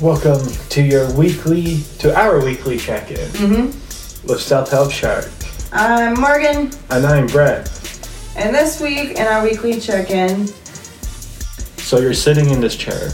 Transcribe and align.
Welcome 0.00 0.40
to 0.70 0.82
your 0.82 1.10
weekly, 1.14 1.78
to 2.00 2.14
our 2.18 2.44
weekly 2.44 2.78
check-in 2.78 3.16
Mm-hmm. 3.30 4.26
with 4.28 4.40
Self 4.40 4.70
Help 4.70 4.90
Shark, 4.90 5.30
I'm 5.72 6.20
Morgan, 6.20 6.70
and 6.90 7.06
I'm 7.06 7.26
Brett. 7.28 7.68
and 8.36 8.54
this 8.54 8.80
week 8.80 9.12
in 9.12 9.26
our 9.26 9.42
weekly 9.44 9.80
check-in, 9.80 10.48
So 11.78 12.00
you're 12.00 12.12
sitting 12.14 12.50
in 12.50 12.60
this 12.60 12.76
chair. 12.76 13.10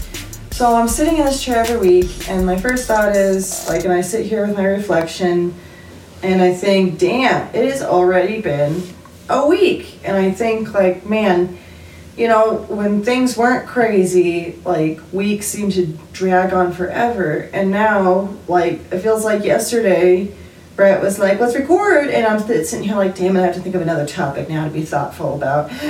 so 0.52 0.74
I'm 0.74 0.88
sitting 0.88 1.18
in 1.18 1.26
this 1.26 1.42
chair 1.42 1.58
every 1.58 1.76
week, 1.76 2.28
and 2.30 2.46
my 2.46 2.58
first 2.58 2.86
thought 2.88 3.14
is 3.14 3.68
like, 3.68 3.84
and 3.84 3.92
I 3.92 4.00
sit 4.00 4.24
here 4.26 4.46
with 4.46 4.56
my 4.56 4.64
reflection, 4.64 5.54
and 6.22 6.40
I 6.40 6.52
think, 6.54 6.98
damn, 6.98 7.54
it 7.54 7.70
has 7.70 7.82
already 7.82 8.40
been 8.40 8.82
a 9.28 9.46
week, 9.46 10.00
and 10.04 10.16
I 10.16 10.30
think 10.32 10.72
like, 10.74 11.04
man, 11.06 11.58
you 12.20 12.28
know, 12.28 12.56
when 12.68 13.02
things 13.02 13.34
weren't 13.34 13.66
crazy, 13.66 14.58
like 14.66 15.00
weeks 15.10 15.46
seemed 15.46 15.72
to 15.72 15.86
drag 16.12 16.52
on 16.52 16.70
forever, 16.70 17.48
and 17.54 17.70
now 17.70 18.36
like 18.46 18.74
it 18.92 19.00
feels 19.00 19.24
like 19.24 19.42
yesterday. 19.42 20.30
Brett 20.76 21.02
was 21.02 21.18
like, 21.18 21.40
let's 21.40 21.54
record. 21.54 22.08
And 22.08 22.26
I'm 22.26 22.40
sitting 22.40 22.82
here 22.82 22.96
like, 22.96 23.14
damn 23.14 23.36
it, 23.36 23.40
I 23.40 23.46
have 23.46 23.54
to 23.54 23.60
think 23.60 23.74
of 23.74 23.82
another 23.82 24.06
topic 24.06 24.48
now 24.48 24.64
to 24.64 24.70
be 24.70 24.82
thoughtful 24.82 25.34
about. 25.34 25.70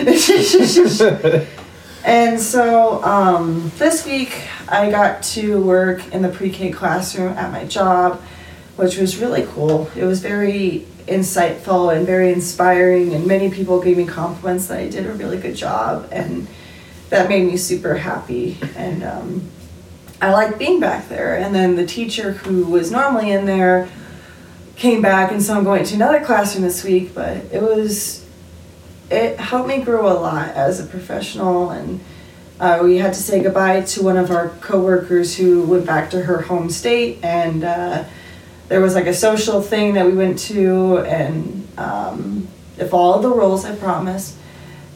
and 2.04 2.40
so 2.40 3.02
um, 3.04 3.70
this 3.76 4.04
week 4.04 4.48
I 4.68 4.90
got 4.90 5.22
to 5.24 5.62
work 5.62 6.12
in 6.12 6.22
the 6.22 6.28
pre 6.28 6.50
K 6.50 6.70
classroom 6.70 7.34
at 7.34 7.52
my 7.52 7.64
job, 7.64 8.20
which 8.76 8.96
was 8.96 9.18
really 9.18 9.46
cool. 9.50 9.90
It 9.96 10.04
was 10.04 10.20
very 10.20 10.86
insightful 11.10 11.94
and 11.94 12.06
very 12.06 12.32
inspiring, 12.32 13.14
and 13.14 13.26
many 13.26 13.50
people 13.50 13.82
gave 13.82 13.96
me 13.96 14.06
compliments 14.06 14.68
that 14.68 14.78
I 14.78 14.88
did 14.88 15.06
a 15.06 15.12
really 15.12 15.38
good 15.38 15.56
job. 15.56 16.08
And 16.12 16.46
that 17.10 17.28
made 17.28 17.44
me 17.44 17.56
super 17.56 17.96
happy. 17.96 18.56
And 18.76 19.02
um, 19.02 19.50
I 20.22 20.30
liked 20.30 20.58
being 20.58 20.78
back 20.78 21.08
there. 21.08 21.36
And 21.36 21.54
then 21.54 21.74
the 21.74 21.84
teacher 21.84 22.32
who 22.32 22.64
was 22.64 22.90
normally 22.90 23.32
in 23.32 23.44
there 23.44 23.88
came 24.76 25.02
back, 25.02 25.30
and 25.32 25.42
so 25.42 25.58
I'm 25.58 25.64
going 25.64 25.84
to 25.84 25.94
another 25.94 26.24
classroom 26.24 26.62
this 26.62 26.84
week. 26.84 27.14
But 27.14 27.36
it 27.52 27.60
was, 27.60 28.24
it 29.10 29.38
helped 29.38 29.68
me 29.68 29.82
grow 29.82 30.10
a 30.10 30.16
lot 30.18 30.48
as 30.50 30.80
a 30.80 30.86
professional, 30.86 31.70
and 31.70 32.00
uh, 32.60 32.80
we 32.82 32.98
had 32.98 33.12
to 33.12 33.20
say 33.20 33.42
goodbye 33.42 33.80
to 33.80 34.02
one 34.02 34.16
of 34.16 34.30
our 34.30 34.50
coworkers 34.60 35.36
who 35.36 35.64
went 35.64 35.84
back 35.84 36.10
to 36.10 36.22
her 36.22 36.42
home 36.42 36.70
state, 36.70 37.18
and 37.22 37.64
uh, 37.64 38.04
there 38.70 38.80
was 38.80 38.94
like 38.94 39.06
a 39.06 39.14
social 39.14 39.60
thing 39.60 39.94
that 39.94 40.06
we 40.06 40.12
went 40.12 40.38
to, 40.38 40.98
and 40.98 41.66
um, 41.76 42.46
followed 42.88 43.22
the 43.22 43.28
rules, 43.28 43.64
I 43.64 43.74
promise. 43.74 44.38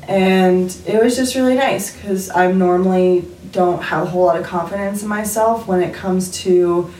And 0.06 0.74
it 0.86 1.02
was 1.02 1.16
just 1.16 1.34
really 1.34 1.56
nice 1.56 1.92
because 1.92 2.30
I 2.30 2.52
normally 2.52 3.26
don't 3.50 3.82
have 3.82 4.06
a 4.06 4.10
whole 4.10 4.26
lot 4.26 4.38
of 4.38 4.46
confidence 4.46 5.02
in 5.02 5.08
myself 5.08 5.66
when 5.66 5.82
it 5.82 5.92
comes 5.92 6.30
to 6.42 6.94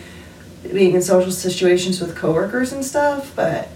being 0.64 0.96
in 0.96 1.02
social 1.02 1.30
situations 1.30 2.00
with 2.00 2.16
coworkers 2.16 2.72
and 2.72 2.84
stuff, 2.84 3.32
but 3.36 3.68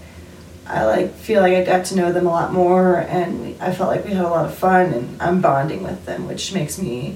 I 0.67 0.83
like 0.85 1.13
feel 1.13 1.41
like 1.41 1.53
I 1.53 1.63
got 1.63 1.85
to 1.85 1.95
know 1.95 2.11
them 2.11 2.27
a 2.27 2.31
lot 2.31 2.51
more 2.51 2.97
and 2.97 3.55
I 3.61 3.73
felt 3.73 3.89
like 3.89 4.03
we 4.03 4.11
had 4.11 4.25
a 4.25 4.29
lot 4.29 4.45
of 4.45 4.55
fun 4.55 4.93
and 4.93 5.21
I'm 5.21 5.39
bonding 5.39 5.83
with 5.83 6.05
them, 6.05 6.27
which 6.27 6.53
makes 6.53 6.77
me 6.77 7.15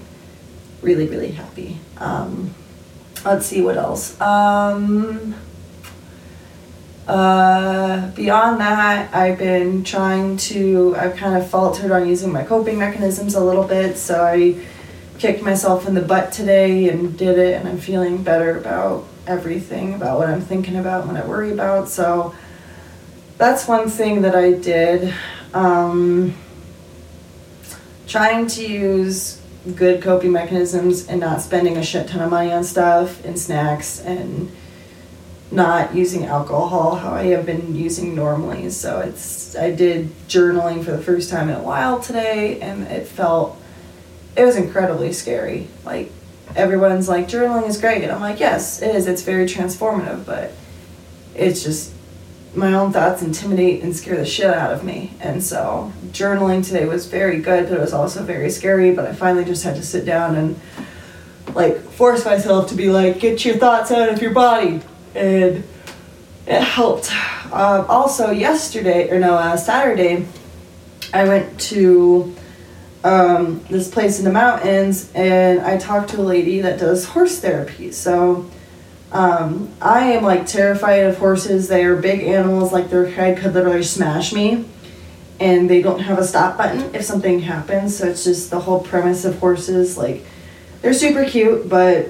really, 0.81 1.07
really 1.07 1.31
happy. 1.31 1.79
Um, 1.97 2.53
let's 3.25 3.47
see 3.47 3.61
what 3.61 3.75
else. 3.75 4.19
Um, 4.21 5.35
uh, 7.07 8.09
beyond 8.11 8.61
that, 8.61 9.13
I've 9.13 9.37
been 9.37 9.83
trying 9.83 10.37
to, 10.37 10.95
I've 10.97 11.15
kind 11.15 11.35
of 11.35 11.49
faltered 11.49 11.91
on 11.91 12.07
using 12.07 12.31
my 12.31 12.43
coping 12.43 12.77
mechanisms 12.79 13.35
a 13.35 13.43
little 13.43 13.65
bit, 13.65 13.97
so 13.97 14.23
I 14.23 14.65
kicked 15.19 15.43
myself 15.43 15.87
in 15.87 15.93
the 15.93 16.01
butt 16.01 16.31
today 16.31 16.89
and 16.89 17.17
did 17.17 17.37
it, 17.37 17.55
and 17.55 17.67
I'm 17.67 17.77
feeling 17.77 18.23
better 18.23 18.57
about 18.57 19.05
everything, 19.27 19.93
about 19.93 20.19
what 20.19 20.29
I'm 20.29 20.41
thinking 20.41 20.77
about, 20.77 21.07
what 21.07 21.15
I 21.15 21.25
worry 21.25 21.51
about. 21.51 21.89
So 21.89 22.33
that's 23.37 23.67
one 23.67 23.89
thing 23.89 24.21
that 24.21 24.35
I 24.35 24.53
did. 24.53 25.13
Um, 25.53 26.35
trying 28.07 28.47
to 28.47 28.65
use 28.65 29.41
good 29.75 30.01
coping 30.01 30.31
mechanisms 30.31 31.07
and 31.07 31.19
not 31.19 31.41
spending 31.41 31.77
a 31.77 31.83
shit 31.83 32.07
ton 32.07 32.21
of 32.21 32.29
money 32.29 32.51
on 32.51 32.63
stuff 32.63 33.23
and 33.23 33.39
snacks 33.39 34.01
and 34.01 34.51
not 35.53 35.93
using 35.93 36.25
alcohol 36.25 36.95
how 36.95 37.11
I 37.13 37.25
have 37.25 37.45
been 37.45 37.75
using 37.75 38.15
normally. 38.15 38.69
So 38.71 38.99
it's 38.99 39.55
I 39.55 39.71
did 39.71 40.09
journaling 40.27 40.83
for 40.83 40.91
the 40.91 41.01
first 41.01 41.29
time 41.29 41.49
in 41.49 41.55
a 41.55 41.61
while 41.61 41.99
today 41.99 42.59
and 42.59 42.83
it 42.87 43.07
felt 43.07 43.57
it 44.35 44.43
was 44.43 44.55
incredibly 44.55 45.13
scary. 45.13 45.67
Like 45.85 46.11
everyone's 46.55 47.07
like 47.07 47.27
journaling 47.27 47.67
is 47.67 47.79
great 47.79 48.01
and 48.03 48.11
I'm 48.11 48.19
like 48.19 48.39
yes, 48.39 48.81
it 48.81 48.95
is. 48.95 49.07
It's 49.07 49.21
very 49.21 49.45
transformative, 49.45 50.25
but 50.25 50.51
it's 51.35 51.63
just 51.63 51.93
my 52.55 52.73
own 52.73 52.91
thoughts 52.91 53.21
intimidate 53.21 53.83
and 53.83 53.95
scare 53.95 54.17
the 54.17 54.25
shit 54.25 54.49
out 54.49 54.73
of 54.73 54.83
me. 54.83 55.13
And 55.19 55.43
so 55.43 55.93
journaling 56.07 56.65
today 56.65 56.85
was 56.85 57.05
very 57.05 57.39
good, 57.39 57.69
but 57.69 57.77
it 57.77 57.81
was 57.81 57.93
also 57.93 58.23
very 58.23 58.49
scary, 58.49 58.93
but 58.93 59.05
I 59.05 59.13
finally 59.13 59.45
just 59.45 59.63
had 59.63 59.75
to 59.75 59.83
sit 59.83 60.03
down 60.03 60.35
and 60.35 60.59
like 61.53 61.77
force 61.77 62.25
myself 62.25 62.69
to 62.69 62.75
be 62.75 62.89
like 62.89 63.19
get 63.19 63.45
your 63.45 63.57
thoughts 63.57 63.91
out 63.91 64.09
of 64.09 64.19
your 64.19 64.31
body 64.31 64.81
and 65.15 65.63
it 66.45 66.61
helped. 66.61 67.11
Um, 67.51 67.85
also, 67.87 68.31
yesterday 68.31 69.09
or 69.09 69.19
no, 69.19 69.35
uh, 69.35 69.57
Saturday, 69.57 70.25
I 71.13 71.25
went 71.25 71.59
to 71.61 72.35
um, 73.03 73.63
this 73.69 73.89
place 73.89 74.19
in 74.19 74.25
the 74.25 74.31
mountains 74.31 75.11
and 75.13 75.59
I 75.61 75.77
talked 75.77 76.09
to 76.11 76.21
a 76.21 76.23
lady 76.23 76.61
that 76.61 76.79
does 76.79 77.05
horse 77.05 77.39
therapy. 77.39 77.91
So 77.91 78.49
um, 79.11 79.69
I 79.81 80.13
am 80.13 80.23
like 80.23 80.47
terrified 80.47 81.05
of 81.05 81.17
horses. 81.17 81.67
They 81.67 81.83
are 81.83 81.95
big 81.95 82.23
animals, 82.23 82.71
like 82.71 82.89
their 82.89 83.07
head 83.07 83.37
could 83.37 83.53
literally 83.53 83.83
smash 83.83 84.33
me. 84.33 84.65
And 85.39 85.69
they 85.69 85.81
don't 85.81 85.99
have 85.99 86.19
a 86.19 86.23
stop 86.23 86.57
button 86.57 86.95
if 86.95 87.03
something 87.03 87.41
happens. 87.41 87.97
So 87.97 88.07
it's 88.07 88.23
just 88.23 88.49
the 88.49 88.61
whole 88.61 88.79
premise 88.79 89.25
of 89.25 89.39
horses. 89.39 89.97
Like, 89.97 90.25
they're 90.81 90.93
super 90.93 91.25
cute, 91.25 91.67
but 91.67 92.09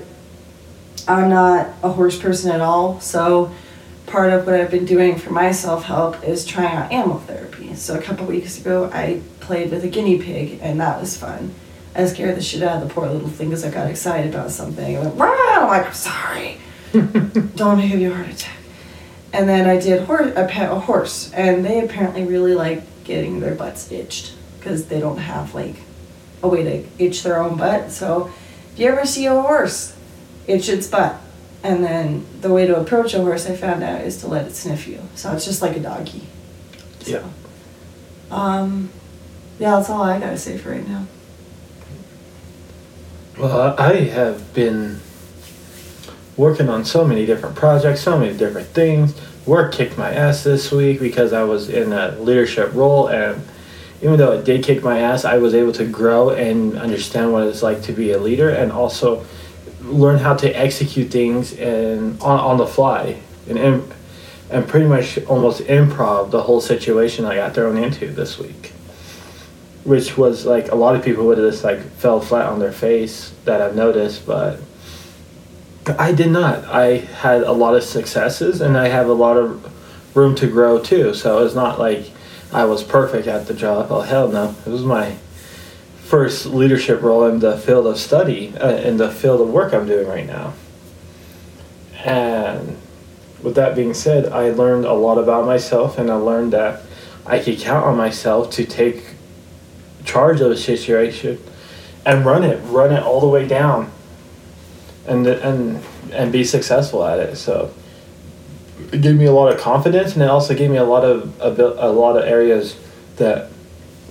I'm 1.08 1.30
not 1.30 1.70
a 1.84 1.90
horse 1.90 2.20
person 2.20 2.52
at 2.52 2.62
all. 2.62 3.00
So 3.00 3.52
part 4.06 4.32
of 4.32 4.46
what 4.46 4.56
I've 4.56 4.72
been 4.72 4.86
doing 4.86 5.18
for 5.18 5.32
my 5.32 5.52
self 5.52 5.84
help 5.84 6.24
is 6.24 6.46
trying 6.46 6.76
out 6.76 6.92
animal 6.92 7.20
therapy. 7.20 7.74
So 7.76 7.98
a 7.98 8.02
couple 8.02 8.26
weeks 8.26 8.60
ago, 8.60 8.90
I 8.94 9.22
played 9.40 9.72
with 9.72 9.84
a 9.84 9.90
guinea 9.90 10.22
pig, 10.22 10.60
and 10.62 10.80
that 10.80 11.00
was 11.00 11.18
fun. 11.18 11.54
I 11.96 12.06
scared 12.06 12.38
the 12.38 12.42
shit 12.42 12.64
out 12.64 12.82
of 12.82 12.88
the 12.88 12.94
poor 12.94 13.08
little 13.08 13.30
thing 13.30 13.50
because 13.50 13.64
I 13.64 13.72
got 13.72 13.90
excited 13.90 14.34
about 14.34 14.52
something. 14.52 14.98
I 14.98 15.00
went, 15.00 15.16
Rah! 15.16 15.62
I'm 15.62 15.68
like, 15.68 15.88
I'm 15.88 15.94
sorry. 15.94 16.58
Don't 17.56 17.82
give 17.82 18.00
you 18.00 18.12
a 18.12 18.16
heart 18.16 18.30
attack. 18.30 18.58
And 19.32 19.50
then 19.50 19.68
I 19.68 19.80
did 19.80 20.04
hor- 20.04 20.30
a 20.30 20.48
pet 20.48 20.72
a 20.72 20.80
horse, 20.80 21.32
and 21.34 21.66
they 21.66 21.84
apparently 21.84 22.24
really 22.24 22.54
like 22.54 22.84
getting 23.04 23.40
their 23.40 23.56
butts 23.56 23.92
itched 23.92 24.34
because 24.60 24.86
they 24.86 25.00
don't 25.00 25.18
have 25.18 25.54
like 25.54 25.76
a 26.42 26.48
way 26.48 26.64
to 26.64 27.04
itch 27.04 27.24
their 27.24 27.42
own 27.42 27.58
butt. 27.58 27.92
So 27.92 28.32
if 28.72 28.80
you 28.80 28.88
ever 28.88 29.06
see 29.06 29.26
a 29.26 29.34
horse 29.34 29.98
itch 30.48 30.70
its 30.70 30.88
butt, 30.88 31.20
and 31.64 31.84
then 31.84 32.26
the 32.42 32.52
way 32.52 32.66
to 32.68 32.80
approach 32.80 33.14
a 33.14 33.20
horse, 33.20 33.46
I 33.48 33.56
found 33.56 33.84
out, 33.84 34.02
is 34.02 34.18
to 34.22 34.28
let 34.28 34.46
it 34.46 34.56
sniff 34.56 34.88
you. 34.88 35.00
So 35.16 35.32
it's 35.34 35.46
just 35.46 35.62
like 35.62 35.76
a 35.76 35.80
doggy. 35.80 36.24
Yeah. 37.06 37.24
Um, 38.32 38.90
yeah, 39.60 39.78
that's 39.78 39.90
all 39.90 40.02
I 40.02 40.20
gotta 40.20 40.38
say 40.38 40.58
for 40.58 40.72
right 40.72 40.88
now. 40.88 41.06
Well, 43.38 43.76
I 43.80 43.96
have 43.96 44.54
been 44.54 45.00
working 46.38 46.70
on 46.70 46.86
so 46.86 47.06
many 47.06 47.26
different 47.26 47.56
projects, 47.56 48.02
so 48.02 48.18
many 48.18 48.38
different 48.38 48.68
things. 48.68 49.16
Work 49.46 49.74
kicked 49.74 49.98
my 49.98 50.12
ass 50.14 50.44
this 50.44 50.72
week 50.72 51.00
because 51.00 51.34
I 51.34 51.44
was 51.44 51.70
in 51.70 51.94
a 51.94 52.12
leadership 52.20 52.74
role, 52.74 53.08
and 53.08 53.44
even 54.02 54.18
though 54.18 54.34
it 54.34 54.46
did 54.46 54.64
kick 54.64 54.84
my 54.84 55.00
ass, 55.00 55.26
I 55.26 55.38
was 55.38 55.54
able 55.54 55.74
to 55.74 55.86
grow 55.86 56.30
and 56.30 56.78
understand 56.78 57.34
what 57.34 57.48
it's 57.48 57.62
like 57.62 57.82
to 57.84 57.92
be 57.92 58.12
a 58.12 58.20
leader, 58.20 58.50
and 58.50 58.72
also 58.72 59.26
learn 59.84 60.20
how 60.20 60.36
to 60.36 60.50
execute 60.50 61.12
things 61.12 61.54
and 61.60 62.22
on, 62.22 62.40
on 62.40 62.58
the 62.58 62.68
fly, 62.68 63.20
and 63.50 63.84
and 64.50 64.68
pretty 64.68 64.86
much 64.86 65.18
almost 65.26 65.62
improv 65.62 66.32
the 66.32 66.44
whole 66.44 66.62
situation 66.62 67.26
I 67.26 67.36
got 67.36 67.56
thrown 67.56 67.78
into 67.78 68.08
this 68.08 68.38
week 68.38 68.74
which 69.84 70.18
was 70.18 70.46
like 70.46 70.72
a 70.72 70.76
lot 70.76 70.96
of 70.96 71.04
people 71.04 71.26
would 71.26 71.38
have 71.38 71.52
just 71.52 71.64
like 71.64 71.82
fell 71.98 72.20
flat 72.20 72.46
on 72.48 72.60
their 72.60 72.72
face 72.72 73.34
that 73.46 73.62
I've 73.62 73.76
noticed, 73.76 74.26
but 74.26 74.60
I 76.00 76.14
did 76.14 76.32
not. 76.32 76.64
I 76.66 76.98
had 76.98 77.42
a 77.42 77.52
lot 77.52 77.76
of 77.76 77.84
successes 77.84 78.62
and 78.62 78.78
I 78.78 78.88
have 78.88 79.08
a 79.08 79.14
lot 79.14 79.38
of 79.38 80.16
room 80.16 80.36
to 80.36 80.48
grow 80.48 80.80
too. 80.80 81.14
So 81.14 81.46
it's 81.46 81.56
not 81.56 81.80
like 81.80 82.12
I 82.54 82.66
was 82.66 82.84
perfect 82.84 83.28
at 83.28 83.48
the 83.48 83.54
job. 83.54 83.88
Oh 83.90 84.02
hell 84.02 84.30
no! 84.30 84.56
It 84.66 84.70
was 84.70 84.84
my 84.84 85.18
first 86.04 86.46
leadership 86.46 87.02
role 87.02 87.26
in 87.26 87.40
the 87.40 87.58
field 87.58 87.88
of 87.88 87.98
study, 87.98 88.56
uh, 88.58 88.78
in 88.78 88.98
the 88.98 89.12
field 89.12 89.42
of 89.42 89.50
work 89.50 89.74
I'm 89.74 89.88
doing 89.88 90.08
right 90.08 90.28
now. 90.28 90.54
And 92.04 92.78
with 93.42 93.56
that 93.56 93.76
being 93.76 93.94
said, 93.94 94.32
I 94.32 94.52
learned 94.52 94.86
a 94.86 94.94
lot 94.94 95.18
about 95.18 95.46
myself, 95.46 95.98
and 95.98 96.12
I 96.12 96.16
learned 96.16 96.54
that 96.54 96.82
I 97.26 97.40
could 97.40 97.60
count 97.60 97.86
on 97.86 97.98
myself 97.98 98.52
to 98.52 98.66
take 98.66 99.04
charge 100.04 100.42
of 100.42 100.52
a 100.52 100.58
situation 100.58 101.40
and 102.06 102.26
run 102.26 102.44
it, 102.44 102.60
run 102.66 102.92
it 102.92 103.02
all 103.02 103.22
the 103.22 103.28
way 103.28 103.48
down 103.48 103.92
and 105.06 105.28
and 105.28 105.84
and 106.12 106.32
be 106.32 106.44
successful 106.44 107.04
at 107.04 107.20
it. 107.20 107.36
So 107.36 107.74
it 108.92 109.02
gave 109.02 109.16
me 109.16 109.26
a 109.26 109.32
lot 109.32 109.54
of 109.54 109.60
confidence, 109.60 110.14
and 110.14 110.24
it 110.24 110.30
also 110.30 110.54
gave 110.54 110.70
me 110.70 110.78
a 110.78 110.84
lot 110.84 111.04
of 111.04 111.40
a, 111.42 111.50
a 111.78 111.92
lot 111.92 112.18
of 112.18 112.24
areas 112.24 112.78
that 113.18 113.50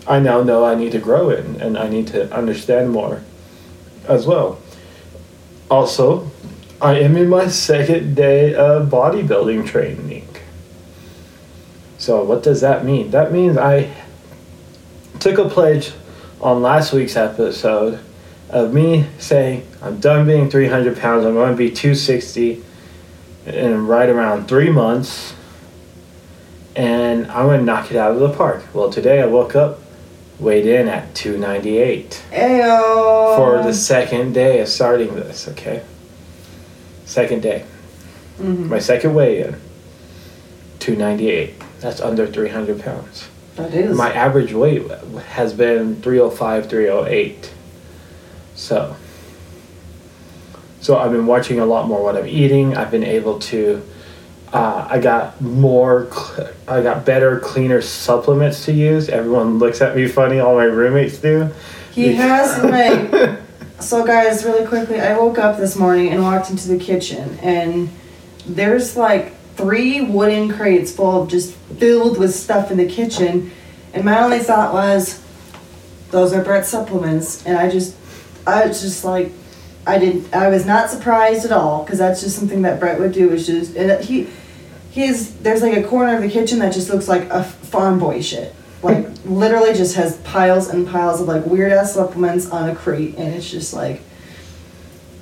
I 0.06 0.18
now 0.18 0.42
know 0.42 0.64
I 0.64 0.74
need 0.74 0.92
to 0.92 0.98
grow 0.98 1.30
in, 1.30 1.60
and 1.60 1.78
I 1.78 1.88
need 1.88 2.08
to 2.08 2.32
understand 2.34 2.90
more 2.90 3.22
as 4.08 4.26
well. 4.26 4.60
Also, 5.70 6.30
I 6.80 6.98
am 6.98 7.16
in 7.16 7.28
my 7.28 7.48
second 7.48 8.16
day 8.16 8.54
of 8.54 8.88
bodybuilding 8.88 9.66
training. 9.66 10.28
So 11.98 12.24
what 12.24 12.42
does 12.42 12.60
that 12.62 12.84
mean? 12.84 13.12
That 13.12 13.32
means 13.32 13.56
I 13.56 13.94
took 15.20 15.38
a 15.38 15.48
pledge 15.48 15.92
on 16.40 16.60
last 16.60 16.92
week's 16.92 17.16
episode 17.16 18.00
of 18.50 18.74
me 18.74 19.06
saying 19.18 19.64
I'm 19.80 20.00
done 20.00 20.26
being 20.26 20.50
300 20.50 20.98
pounds. 20.98 21.24
I'm 21.24 21.34
going 21.34 21.52
to 21.52 21.56
be 21.56 21.70
260 21.70 22.64
in 23.46 23.86
right 23.86 24.08
around 24.08 24.48
three 24.48 24.70
months, 24.70 25.34
and 26.74 27.30
I'm 27.30 27.46
going 27.46 27.60
to 27.60 27.64
knock 27.64 27.92
it 27.92 27.96
out 27.96 28.10
of 28.10 28.18
the 28.18 28.30
park. 28.30 28.64
Well, 28.74 28.90
today 28.90 29.22
I 29.22 29.26
woke 29.26 29.54
up, 29.54 29.80
weighed 30.38 30.66
in 30.66 30.88
at 30.88 31.14
298 31.14 32.22
Ayo. 32.32 33.36
for 33.36 33.62
the 33.62 33.72
second 33.74 34.32
day 34.32 34.60
of 34.60 34.68
starting 34.68 35.14
this. 35.14 35.46
Okay, 35.48 35.82
second 37.04 37.42
day, 37.42 37.64
Mhm. 38.40 38.68
my 38.68 38.78
second 38.78 39.14
weigh-in, 39.14 39.56
298. 40.80 41.54
That's 41.80 42.00
under 42.00 42.26
300 42.26 42.80
pounds. 42.82 43.28
That 43.56 43.74
is. 43.74 43.96
My 43.96 44.12
average 44.12 44.52
weight 44.54 44.82
has 45.30 45.52
been 45.52 45.96
305, 46.00 46.68
308. 46.68 47.50
So, 48.54 48.96
so 50.80 50.96
I've 50.96 51.12
been 51.12 51.26
watching 51.26 51.60
a 51.60 51.66
lot 51.66 51.86
more 51.88 52.02
what 52.02 52.16
I'm 52.16 52.26
eating. 52.26 52.76
I've 52.76 52.90
been 52.90 53.04
able 53.04 53.38
to, 53.40 53.82
uh, 54.52 54.86
I 54.90 54.98
got 54.98 55.40
more, 55.40 56.08
cl- 56.12 56.50
I 56.68 56.82
got 56.82 57.06
better, 57.06 57.40
cleaner 57.40 57.80
supplements 57.80 58.64
to 58.66 58.72
use. 58.72 59.08
Everyone 59.08 59.58
looks 59.58 59.80
at 59.80 59.96
me 59.96 60.06
funny, 60.08 60.40
all 60.40 60.54
my 60.54 60.64
roommates 60.64 61.18
do. 61.18 61.50
he 61.92 62.14
has 62.14 62.62
like. 63.12 63.38
So, 63.80 64.06
guys, 64.06 64.44
really 64.44 64.66
quickly, 64.66 65.00
I 65.00 65.18
woke 65.18 65.38
up 65.38 65.56
this 65.56 65.74
morning 65.76 66.10
and 66.10 66.22
walked 66.22 66.50
into 66.50 66.68
the 66.68 66.78
kitchen, 66.78 67.38
and 67.42 67.88
there's 68.46 68.96
like 68.96 69.34
three 69.56 70.02
wooden 70.02 70.52
crates 70.52 70.92
full 70.94 71.22
of 71.22 71.28
just 71.28 71.54
filled 71.54 72.18
with 72.18 72.34
stuff 72.34 72.70
in 72.70 72.76
the 72.76 72.86
kitchen. 72.86 73.50
And 73.92 74.04
my 74.04 74.22
only 74.22 74.38
thought 74.38 74.72
was, 74.72 75.20
those 76.10 76.32
are 76.32 76.42
Brett's 76.42 76.68
supplements. 76.68 77.44
And 77.44 77.58
I 77.58 77.68
just, 77.70 77.96
I 78.46 78.66
was 78.66 78.80
just 78.80 79.04
like, 79.04 79.32
I 79.86 79.98
didn't, 79.98 80.32
I 80.34 80.48
was 80.48 80.64
not 80.64 80.90
surprised 80.90 81.44
at 81.44 81.52
all 81.52 81.84
because 81.84 81.98
that's 81.98 82.20
just 82.20 82.38
something 82.38 82.62
that 82.62 82.78
Brett 82.78 83.00
would 83.00 83.12
do. 83.12 83.30
Is 83.30 83.46
just, 83.46 83.76
and 83.76 84.02
he, 84.04 84.28
he's, 84.92 85.34
there's 85.36 85.62
like 85.62 85.76
a 85.76 85.82
corner 85.82 86.14
of 86.14 86.22
the 86.22 86.28
kitchen 86.28 86.58
that 86.60 86.72
just 86.72 86.90
looks 86.90 87.08
like 87.08 87.22
a 87.30 87.42
farm 87.42 87.98
boy 87.98 88.20
shit. 88.20 88.54
Like 88.82 89.06
literally 89.24 89.72
just 89.74 89.96
has 89.96 90.18
piles 90.18 90.68
and 90.68 90.86
piles 90.86 91.20
of 91.20 91.28
like 91.28 91.46
weird 91.46 91.72
ass 91.72 91.94
supplements 91.94 92.50
on 92.50 92.68
a 92.68 92.74
crate, 92.74 93.16
and 93.16 93.34
it's 93.34 93.48
just 93.48 93.72
like, 93.72 94.00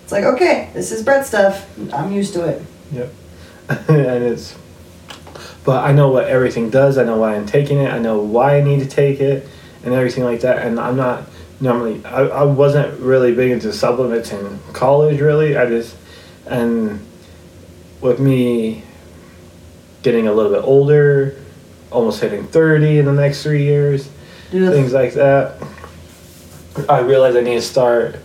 it's 0.02 0.12
like 0.12 0.25
okay, 0.25 0.70
this 0.72 0.93
is 0.93 1.02
Brett 1.02 1.26
stuff. 1.26 1.69
I'm 1.93 2.11
used 2.11 2.32
to 2.34 2.46
it. 2.46 2.62
Yep. 2.93 3.12
and 3.88 4.25
it's, 4.25 4.56
but 5.64 5.84
I 5.84 5.93
know 5.93 6.08
what 6.08 6.25
everything 6.25 6.70
does. 6.70 6.96
I 6.96 7.05
know 7.05 7.19
why 7.19 7.37
I'm 7.37 7.46
taking 7.46 7.78
it. 7.78 7.93
I 7.93 7.99
know 7.99 8.20
why 8.20 8.56
I 8.56 8.62
need 8.62 8.81
to 8.81 8.87
take 8.87 9.20
it, 9.20 9.46
and 9.84 9.93
everything 9.93 10.25
like 10.25 10.40
that. 10.40 10.67
And 10.67 10.81
I'm 10.81 10.96
not 10.96 11.25
normally. 11.61 12.02
I, 12.06 12.22
I 12.22 12.43
wasn't 12.44 12.99
really 12.99 13.34
big 13.34 13.50
into 13.50 13.75
supplements 13.75 14.32
in 14.32 14.58
college. 14.72 15.20
Really, 15.20 15.58
I 15.58 15.67
just 15.67 15.94
and 16.46 17.06
with 18.00 18.19
me 18.19 18.84
getting 20.02 20.29
a 20.29 20.32
little 20.32 20.52
bit 20.52 20.62
older, 20.64 21.37
almost 21.91 22.20
hitting 22.20 22.47
thirty 22.47 22.99
in 22.99 23.05
the 23.05 23.12
next 23.12 23.43
three 23.43 23.64
years 23.64 24.08
things 24.50 24.93
like 24.93 25.14
that. 25.14 25.62
I 26.88 27.00
realized 27.00 27.37
I 27.37 27.43
need 27.43 27.55
to 27.55 27.62
start 27.62 28.17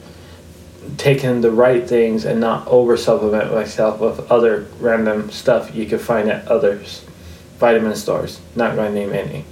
taking 0.97 1.41
the 1.41 1.51
right 1.51 1.87
things 1.87 2.25
and 2.25 2.39
not 2.39 2.67
over 2.67 2.95
supplement 2.95 3.51
myself 3.51 3.99
with 3.99 4.31
other 4.31 4.67
random 4.79 5.31
stuff 5.31 5.75
you 5.75 5.85
could 5.85 6.01
find 6.01 6.29
at 6.29 6.47
others 6.47 7.05
vitamin 7.57 7.95
stores. 7.95 8.39
Not 8.55 8.75
going 8.75 8.93
to 8.93 8.99
name 8.99 9.13
any. 9.13 9.45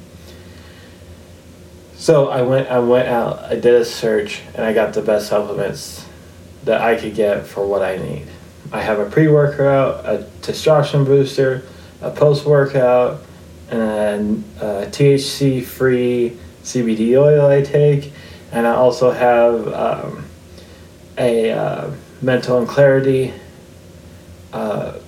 So 1.95 2.29
I 2.29 2.41
went 2.41 2.69
I 2.69 2.79
went 2.79 3.07
out, 3.07 3.39
I 3.43 3.55
did 3.55 3.75
a 3.75 3.85
search 3.85 4.41
and 4.55 4.65
I 4.65 4.73
got 4.73 4.93
the 4.93 5.01
best 5.01 5.27
supplements 5.27 6.05
that 6.65 6.81
I 6.81 6.99
could 6.99 7.15
get 7.15 7.45
for 7.45 7.65
what 7.65 7.81
I 7.81 7.97
need. 7.97 8.27
I 8.71 8.81
have 8.81 8.99
a 8.99 9.09
pre-workout, 9.09 10.05
a 10.05 10.27
testosterone 10.41 11.05
booster, 11.05 11.63
a 12.03 12.11
post-workout, 12.11 13.21
and 13.69 14.43
a 14.59 14.85
THC-free 14.85 16.37
CBD 16.63 17.17
oil 17.17 17.47
I 17.47 17.61
take, 17.61 18.11
and 18.51 18.67
I 18.67 18.75
also 18.75 19.11
have 19.11 19.67
um, 19.73 20.25
a 21.17 21.51
uh, 21.51 21.91
mental 22.21 22.59
and 22.59 22.67
clarity 22.67 23.33
uh, 24.51 24.99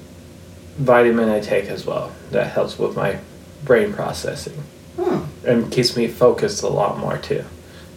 vitamin 0.78 1.30
I 1.30 1.40
take 1.40 1.66
as 1.66 1.86
well 1.86 2.12
that 2.32 2.52
helps 2.52 2.78
with 2.78 2.96
my 2.96 3.20
brain 3.64 3.94
processing 3.94 4.64
Hmm. 4.96 5.26
and 5.46 5.72
keeps 5.72 5.98
me 5.98 6.08
focused 6.08 6.64
a 6.64 6.70
lot 6.70 6.98
more 6.98 7.18
too. 7.18 7.44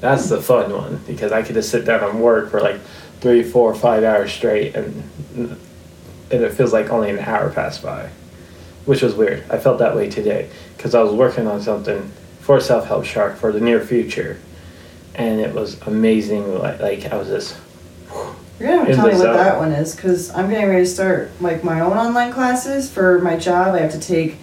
That's 0.00 0.28
the 0.28 0.42
fun 0.42 0.72
one 0.72 1.00
because 1.06 1.30
I 1.30 1.42
could 1.42 1.54
just 1.54 1.70
sit 1.70 1.84
down 1.84 2.02
and 2.02 2.20
work 2.20 2.50
for 2.50 2.60
like 2.60 2.80
three, 3.20 3.44
four, 3.44 3.72
five 3.74 4.02
hours 4.02 4.32
straight, 4.32 4.74
and 4.74 5.04
and 5.36 5.56
it 6.30 6.52
feels 6.54 6.72
like 6.72 6.90
only 6.90 7.10
an 7.10 7.20
hour 7.20 7.50
passed 7.50 7.82
by, 7.84 8.10
which 8.88 9.02
was 9.02 9.14
weird. 9.14 9.44
I 9.50 9.58
felt 9.58 9.80
that 9.80 9.94
way 9.94 10.08
today 10.08 10.48
because 10.74 10.94
I 10.94 11.02
was 11.02 11.12
working 11.12 11.46
on 11.46 11.60
something 11.60 12.10
for 12.40 12.58
Self 12.58 12.86
Help 12.86 13.04
Shark 13.04 13.36
for 13.36 13.52
the 13.52 13.60
near 13.60 13.80
future, 13.84 14.38
and 15.14 15.40
it 15.40 15.54
was 15.54 15.78
amazing. 15.82 16.58
Like, 16.58 16.80
like 16.80 17.04
I 17.04 17.16
was 17.18 17.28
just 17.28 17.54
You're 18.58 18.70
gonna 18.70 18.78
have 18.78 18.86
to 18.86 18.94
tell 18.94 19.06
me 19.06 19.12
what 19.12 19.22
zone. 19.22 19.36
that 19.36 19.58
one 19.58 19.72
is, 19.72 19.94
because 19.94 20.30
I'm 20.30 20.48
getting 20.48 20.70
ready 20.70 20.84
to 20.84 20.90
start 20.90 21.30
like 21.38 21.62
my 21.62 21.80
own 21.80 21.98
online 21.98 22.32
classes 22.32 22.90
for 22.90 23.18
my 23.20 23.36
job. 23.36 23.74
I 23.74 23.80
have 23.80 23.92
to 23.92 24.00
take 24.00 24.36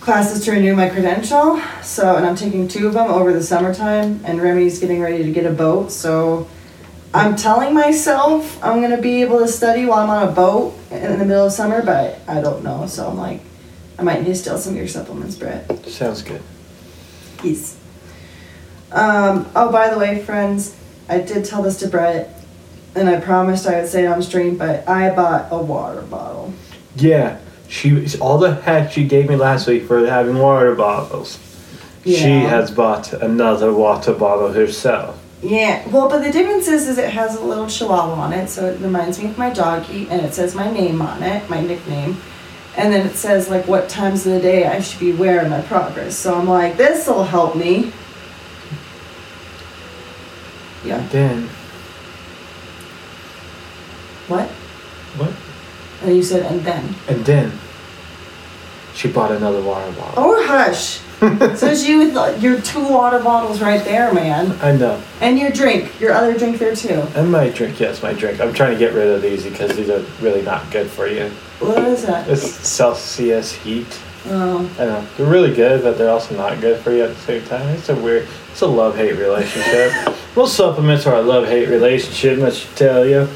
classes 0.00 0.42
to 0.46 0.52
renew 0.52 0.74
my 0.74 0.88
credential. 0.88 1.60
So, 1.82 2.16
and 2.16 2.24
I'm 2.24 2.36
taking 2.36 2.68
two 2.68 2.86
of 2.86 2.94
them 2.94 3.10
over 3.10 3.34
the 3.34 3.42
summertime. 3.42 4.20
And 4.24 4.40
Remy's 4.40 4.78
getting 4.78 5.02
ready 5.02 5.22
to 5.24 5.30
get 5.30 5.44
a 5.44 5.52
boat. 5.52 5.92
So, 5.92 6.48
I'm 7.12 7.34
telling 7.34 7.74
myself 7.74 8.62
I'm 8.62 8.80
gonna 8.80 9.00
be 9.00 9.22
able 9.22 9.40
to 9.40 9.48
study 9.48 9.84
while 9.84 9.98
I'm 10.00 10.10
on 10.10 10.28
a 10.28 10.32
boat 10.32 10.78
in 10.90 11.18
the 11.18 11.24
middle 11.24 11.46
of 11.46 11.52
summer, 11.52 11.82
but 11.84 12.20
I 12.28 12.40
don't 12.40 12.62
know. 12.62 12.86
So 12.86 13.08
I'm 13.08 13.16
like, 13.16 13.40
I 13.98 14.02
might 14.02 14.22
need 14.22 14.28
to 14.28 14.34
steal 14.36 14.58
some 14.58 14.74
of 14.74 14.78
your 14.78 14.88
supplements, 14.88 15.34
Brett. 15.36 15.84
sounds 15.86 16.22
good. 16.22 16.42
Yes. 17.42 17.76
Um, 18.92 19.50
oh, 19.54 19.70
by 19.72 19.90
the 19.90 19.98
way, 19.98 20.22
friends, 20.22 20.76
I 21.08 21.18
did 21.18 21.44
tell 21.44 21.62
this 21.62 21.78
to 21.78 21.88
Brett, 21.88 22.42
and 22.94 23.08
I 23.08 23.20
promised 23.20 23.66
I 23.66 23.80
would 23.80 23.88
say 23.90 24.04
it 24.04 24.06
on 24.06 24.22
stream, 24.22 24.56
but 24.56 24.88
I 24.88 25.14
bought 25.14 25.48
a 25.50 25.58
water 25.58 26.02
bottle. 26.02 26.52
Yeah, 26.96 27.38
she 27.68 28.06
all 28.18 28.38
the 28.38 28.54
heck 28.54 28.92
she 28.92 29.04
gave 29.04 29.28
me 29.28 29.36
last 29.36 29.66
week 29.66 29.84
for 29.84 30.06
having 30.06 30.38
water 30.38 30.74
bottles. 30.74 31.38
Yeah. 32.04 32.18
She 32.18 32.30
has 32.46 32.70
bought 32.70 33.12
another 33.12 33.72
water 33.72 34.12
bottle 34.12 34.52
herself. 34.52 35.19
Yeah, 35.42 35.88
well, 35.88 36.08
but 36.08 36.22
the 36.22 36.30
difference 36.30 36.68
is, 36.68 36.86
is 36.86 36.98
it 36.98 37.10
has 37.10 37.34
a 37.36 37.40
little 37.42 37.66
chihuahua 37.66 38.12
on 38.12 38.32
it, 38.34 38.48
so 38.48 38.66
it 38.66 38.78
reminds 38.80 39.18
me 39.18 39.30
of 39.30 39.38
my 39.38 39.50
doggy, 39.50 40.06
and 40.10 40.20
it 40.20 40.34
says 40.34 40.54
my 40.54 40.70
name 40.70 41.00
on 41.00 41.22
it, 41.22 41.48
my 41.48 41.62
nickname, 41.62 42.18
and 42.76 42.92
then 42.92 43.06
it 43.06 43.14
says 43.14 43.48
like 43.48 43.66
what 43.66 43.88
times 43.88 44.26
of 44.26 44.34
the 44.34 44.40
day 44.40 44.66
I 44.66 44.80
should 44.80 45.00
be 45.00 45.12
wearing 45.12 45.48
my 45.48 45.62
progress. 45.62 46.14
So 46.16 46.34
I'm 46.34 46.46
like, 46.46 46.76
this 46.76 47.06
will 47.06 47.24
help 47.24 47.56
me. 47.56 47.92
Yeah. 50.84 50.98
And 50.98 51.10
then 51.10 51.48
What? 54.28 54.48
what? 55.16 55.32
And 56.02 56.16
you 56.16 56.22
said, 56.22 56.50
and 56.50 56.60
then. 56.60 56.94
And 57.08 57.24
then 57.24 57.52
she 59.00 59.08
bought 59.08 59.32
another 59.32 59.62
water 59.62 59.90
bottle. 59.92 60.14
Oh, 60.24 60.46
hush. 60.46 61.00
so 61.58 61.70
you 61.70 61.98
with 61.98 62.42
your 62.42 62.60
two 62.60 62.86
water 62.86 63.18
bottles 63.18 63.62
right 63.62 63.82
there, 63.82 64.12
man. 64.12 64.52
I 64.60 64.76
know. 64.76 65.02
And 65.22 65.38
your 65.38 65.50
drink, 65.50 65.98
your 65.98 66.12
other 66.12 66.36
drink 66.36 66.58
there 66.58 66.76
too. 66.76 67.00
And 67.14 67.32
my 67.32 67.48
drink, 67.48 67.80
yes, 67.80 68.02
my 68.02 68.12
drink. 68.12 68.40
I'm 68.40 68.52
trying 68.52 68.72
to 68.72 68.78
get 68.78 68.92
rid 68.92 69.08
of 69.08 69.22
these 69.22 69.44
because 69.44 69.74
these 69.74 69.88
are 69.88 70.04
really 70.20 70.42
not 70.42 70.70
good 70.70 70.90
for 70.90 71.06
you. 71.08 71.30
What 71.60 71.82
is 71.84 72.04
that? 72.06 72.28
It's 72.28 72.42
Celsius 72.42 73.52
heat. 73.52 73.98
Oh, 74.26 74.70
I 74.78 74.84
know 74.84 75.06
they're 75.16 75.26
really 75.26 75.54
good, 75.54 75.82
but 75.82 75.96
they're 75.96 76.10
also 76.10 76.36
not 76.36 76.60
good 76.60 76.78
for 76.82 76.90
you 76.90 77.04
at 77.04 77.14
the 77.14 77.20
same 77.22 77.42
time. 77.44 77.68
It's 77.70 77.88
a 77.88 77.96
weird, 77.96 78.28
it's 78.50 78.60
a 78.60 78.66
love 78.66 78.96
hate 78.96 79.16
relationship. 79.16 79.92
Most 80.36 80.56
supplements 80.56 81.06
are 81.06 81.14
a 81.14 81.22
love 81.22 81.46
hate 81.46 81.70
relationship, 81.70 82.38
I 82.40 82.50
should 82.50 82.76
tell 82.76 83.06
you. 83.06 83.28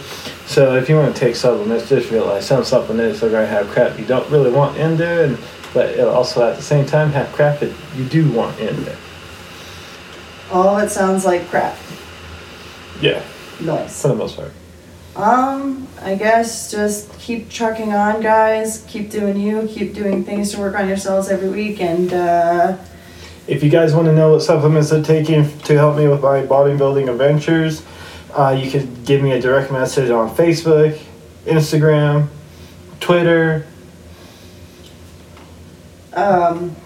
So 0.46 0.74
if 0.76 0.90
you 0.90 0.96
want 0.96 1.14
to 1.14 1.18
take 1.18 1.36
supplements, 1.36 1.88
just 1.88 2.10
realize 2.10 2.46
some 2.46 2.64
supplements 2.64 3.22
are 3.22 3.30
going 3.30 3.46
to 3.46 3.52
have 3.52 3.66
crap 3.68 3.98
you 3.98 4.04
don't 4.04 4.28
really 4.30 4.50
want 4.50 4.76
in 4.76 4.96
there, 4.96 5.24
and 5.24 5.38
but 5.74 5.98
also 6.00 6.48
at 6.48 6.56
the 6.56 6.62
same 6.62 6.86
time 6.86 7.10
have 7.10 7.30
crap 7.32 7.60
that 7.60 7.72
you 7.96 8.04
do 8.04 8.30
want 8.32 8.58
in 8.60 8.84
there. 8.84 8.96
all 10.52 10.76
of 10.78 10.82
it 10.84 10.90
sounds 10.90 11.24
like 11.24 11.46
crap 11.48 11.76
Yeah, 13.00 13.22
noise. 13.60 14.00
for 14.00 14.08
the 14.08 14.14
most 14.14 14.36
part. 14.36 14.52
Um, 15.16 15.86
I 16.02 16.14
guess 16.16 16.70
just 16.72 17.16
keep 17.20 17.48
trucking 17.48 17.92
on, 17.92 18.20
guys. 18.20 18.84
Keep 18.88 19.10
doing 19.10 19.36
you. 19.36 19.68
Keep 19.68 19.94
doing 19.94 20.24
things 20.24 20.50
to 20.52 20.58
work 20.58 20.74
on 20.74 20.88
yourselves 20.88 21.28
every 21.28 21.48
week, 21.50 21.80
and 21.80 22.12
uh, 22.12 22.76
If 23.46 23.62
you 23.62 23.70
guys 23.70 23.94
want 23.94 24.06
to 24.06 24.12
know 24.12 24.32
what 24.32 24.42
supplements 24.42 24.90
I'm 24.90 25.04
taking 25.04 25.46
to 25.60 25.74
help 25.74 25.96
me 25.96 26.08
with 26.08 26.20
my 26.22 26.42
bodybuilding 26.42 27.08
adventures, 27.08 27.84
uh, 28.34 28.58
you 28.60 28.68
can 28.70 29.04
give 29.04 29.22
me 29.22 29.30
a 29.32 29.40
direct 29.40 29.70
message 29.70 30.10
on 30.10 30.34
Facebook, 30.34 30.98
Instagram, 31.46 32.26
Twitter. 33.00 33.66
Um, 36.14 36.76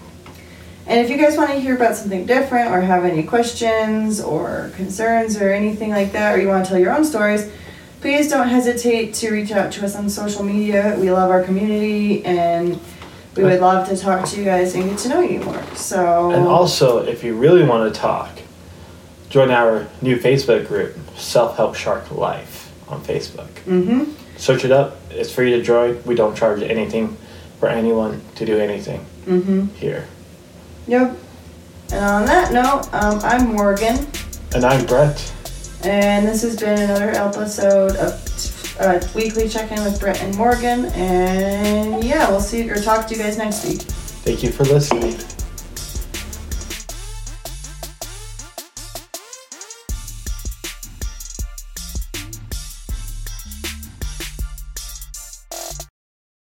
and 0.89 0.99
if 0.99 1.11
you 1.11 1.17
guys 1.17 1.37
want 1.37 1.51
to 1.51 1.59
hear 1.59 1.75
about 1.75 1.95
something 1.95 2.25
different 2.25 2.71
or 2.71 2.81
have 2.81 3.05
any 3.05 3.21
questions 3.21 4.19
or 4.19 4.71
concerns 4.75 5.37
or 5.37 5.51
anything 5.53 5.91
like 5.91 6.13
that, 6.13 6.35
or 6.35 6.41
you 6.41 6.47
want 6.47 6.65
to 6.65 6.69
tell 6.69 6.79
your 6.79 6.91
own 6.91 7.05
stories, 7.05 7.51
please 8.01 8.27
don't 8.27 8.47
hesitate 8.47 9.13
to 9.15 9.29
reach 9.29 9.51
out 9.51 9.71
to 9.73 9.85
us 9.85 9.95
on 9.95 10.09
social 10.09 10.43
media. 10.43 10.97
We 10.99 11.11
love 11.11 11.29
our 11.29 11.43
community 11.43 12.25
and 12.25 12.79
we 13.35 13.43
would 13.43 13.61
love 13.61 13.87
to 13.89 13.97
talk 13.97 14.25
to 14.29 14.39
you 14.39 14.43
guys 14.45 14.73
and 14.73 14.89
get 14.89 14.97
to 14.99 15.09
know 15.09 15.21
you 15.21 15.41
more. 15.41 15.63
So, 15.75 16.31
And 16.31 16.47
also, 16.47 17.05
if 17.05 17.23
you 17.23 17.35
really 17.35 17.63
want 17.63 17.93
to 17.93 17.99
talk, 17.99 18.39
join 19.29 19.51
our 19.51 19.87
new 20.01 20.17
Facebook 20.17 20.67
group, 20.67 20.97
Self 21.15 21.55
Help 21.55 21.75
Shark 21.75 22.11
Life, 22.11 22.73
on 22.87 23.01
Facebook. 23.01 23.49
mm-hmm. 23.67 24.11
Search 24.37 24.65
it 24.65 24.71
up. 24.71 24.97
It's 25.11 25.31
free 25.31 25.51
to 25.51 25.61
join. 25.61 26.01
We 26.03 26.15
don't 26.15 26.35
charge 26.35 26.63
anything 26.63 27.15
for 27.59 27.69
anyone 27.69 28.21
to 28.35 28.45
do 28.45 28.57
anything 28.57 29.05
Mm-hmm. 29.29 29.67
here. 29.75 30.07
Yep. 30.87 31.15
And 31.91 32.03
on 32.03 32.25
that 32.25 32.51
note, 32.51 32.89
um, 32.93 33.19
I'm 33.21 33.53
Morgan, 33.53 34.07
And 34.55 34.65
I'm 34.65 34.85
Brett. 34.87 35.33
and 35.83 36.27
this 36.27 36.41
has 36.41 36.59
been 36.59 36.79
another 36.79 37.11
episode 37.11 37.95
of 37.97 38.75
uh, 38.79 38.99
Weekly 39.13 39.47
Check 39.47 39.71
In 39.71 39.83
with 39.83 39.99
Brett 39.99 40.19
and 40.23 40.35
Morgan. 40.35 40.85
And 40.95 42.03
yeah, 42.03 42.27
we'll 42.29 42.41
see 42.41 42.67
or 42.71 42.81
talk 42.81 43.05
to 43.07 43.15
you 43.15 43.21
guys 43.21 43.37
next 43.37 43.65
week. 43.67 43.81
Thank 43.81 44.41
you 44.41 44.51
for 44.51 44.63
listening. 44.63 45.13